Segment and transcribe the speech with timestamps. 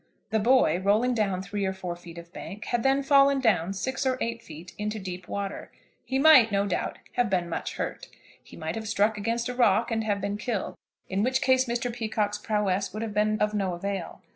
[0.31, 4.03] The boy, rolling down three or four feet of bank, had then fallen down six
[4.03, 5.71] or eight feet into deep water.
[6.03, 8.07] He might, no doubt, have been much hurt.
[8.43, 10.73] He might have struck against a rock and have been killed,
[11.07, 11.93] in which case Mr.
[11.93, 14.23] Peacocke's prowess would have been of no avail.